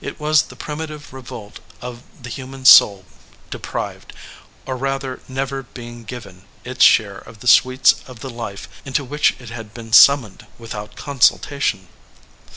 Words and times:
It 0.00 0.18
was 0.18 0.42
the 0.42 0.56
primitive 0.56 1.12
revolt 1.12 1.60
of 1.80 2.02
the 2.20 2.30
human 2.30 2.64
soul 2.64 3.04
deprived, 3.48 4.12
or 4.66 4.76
rather 4.76 5.20
never 5.28 5.62
being 5.62 6.02
given, 6.02 6.42
its 6.64 6.82
share 6.84 7.18
of 7.18 7.38
the 7.38 7.46
sweets 7.46 7.94
of 8.08 8.18
the 8.18 8.28
life 8.28 8.68
into 8.84 9.04
which 9.04 9.36
it 9.38 9.50
had 9.50 9.72
been 9.74 9.92
summoned 9.92 10.48
without 10.58 10.96
consultation. 10.96 11.86